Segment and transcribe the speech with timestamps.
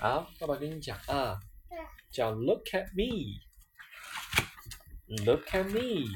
[0.00, 1.78] 好，爸爸跟你讲啊，对，
[2.10, 6.06] 叫 Look at me。Look at me.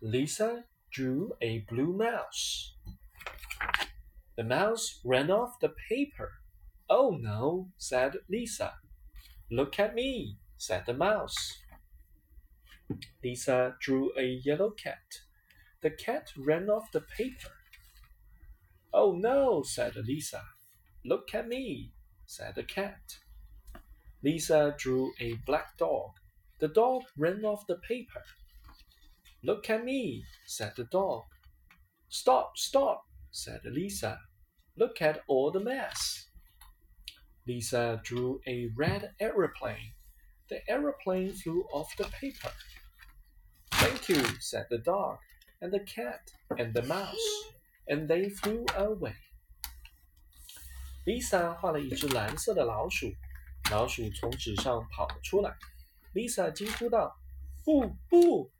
[0.00, 2.74] Lisa drew a blue mouse.
[4.36, 6.30] The mouse ran off the paper.
[6.88, 8.74] Oh no, said Lisa.
[9.50, 11.34] Look at me, said the mouse.
[13.22, 15.02] Lisa drew a yellow cat.
[15.82, 17.52] The cat ran off the paper.
[18.92, 20.42] Oh no, said Lisa.
[21.04, 21.92] Look at me,
[22.25, 23.17] said the cat.
[24.23, 26.11] Lisa drew a black dog.
[26.59, 28.23] The dog ran off the paper.
[29.43, 31.23] Look at me, said the dog.
[32.07, 34.19] Stop, stop, said Lisa.
[34.77, 36.27] Look at all the mess.
[37.45, 39.91] Lisa drew a red aeroplane.
[40.49, 42.51] The aeroplane flew off the paper.
[43.73, 45.17] Thank you, said the dog,
[45.61, 47.43] and the cat, and the mouse,
[47.87, 49.15] and they flew away.
[51.05, 53.13] Lisa 画了一只蓝色的老鼠，
[53.69, 55.53] 老鼠从纸上跑了出来。
[56.13, 57.17] Lisa 惊呼道
[57.65, 58.51] ：“不不！”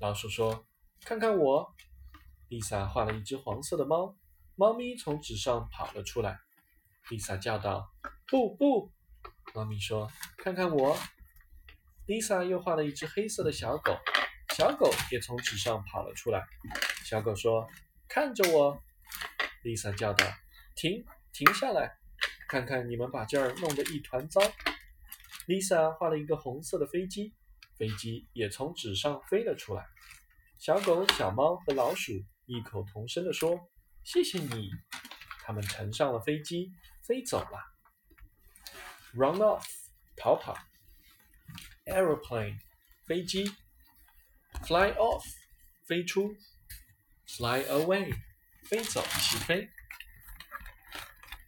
[0.00, 0.66] 老鼠说
[1.06, 1.72] ：“看看我。
[2.48, 4.16] ”Lisa 画了一只黄色的猫，
[4.56, 6.40] 猫咪从纸上跑了出来。
[7.08, 7.92] Lisa 叫道
[8.26, 8.92] ：“不不！”
[9.54, 10.98] 猫咪说：“看看我。
[12.08, 13.96] ”Lisa 又画了一只黑色的小狗，
[14.56, 16.42] 小狗也从纸上跑了出来。
[17.04, 17.68] 小狗说
[18.08, 18.82] ：“看着我。
[19.62, 20.26] ”Lisa 叫道
[20.74, 21.04] ：“停，
[21.36, 21.98] 停下来！
[22.48, 24.40] 看看你们把这儿弄得一团糟。
[25.46, 27.34] ”Lisa 画了一个红色的飞机，
[27.76, 29.84] 飞机也从纸上飞了出来。
[30.58, 32.12] 小狗、小猫和老鼠
[32.46, 33.68] 异口同声地说
[34.02, 34.70] ：“谢谢你。”
[35.44, 37.60] 他们乘上了飞机，飞走了。
[39.12, 39.66] Run off，
[40.16, 40.56] 逃跑。
[41.84, 42.58] Aeroplane，
[43.06, 43.44] 飞机。
[44.64, 45.22] Fly off，
[45.86, 46.34] 飞出。
[47.26, 48.14] Fly away，
[48.64, 49.68] 飞走，起飞。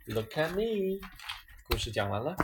[0.09, 1.06] Look at me，
[1.69, 2.34] 故事讲完了。